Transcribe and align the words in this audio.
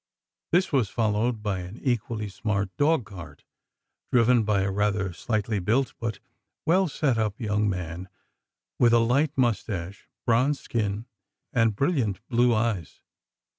This 0.51 0.71
was 0.73 0.89
followed 0.89 1.43
by 1.43 1.59
an 1.59 1.77
equally 1.79 2.27
smart 2.27 2.75
dog 2.75 3.05
cart 3.05 3.43
driven 4.11 4.41
by 4.43 4.61
a 4.61 4.71
rather 4.71 5.13
slightly 5.13 5.59
built 5.59 5.93
but 5.99 6.17
well 6.65 6.87
set 6.87 7.19
up 7.19 7.39
young 7.39 7.69
man 7.69 8.09
with 8.79 8.93
a 8.93 8.97
light 8.97 9.37
moustache, 9.37 10.07
bronzed 10.25 10.61
skin, 10.63 11.05
and 11.53 11.75
brilliant 11.75 12.19
blue 12.29 12.51
eyes. 12.51 12.99